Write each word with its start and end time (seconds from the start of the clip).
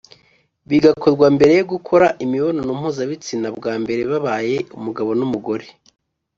bigakorwa 0.69 1.25
mbere 1.35 1.51
yo 1.59 1.65
gukora 1.73 2.07
imibonano 2.25 2.71
mpuzabitsina 2.79 3.47
bwa 3.57 3.73
mbere 3.81 4.01
babaye 4.11 4.57
umugabo 4.77 5.09
n’umugore. 5.19 5.67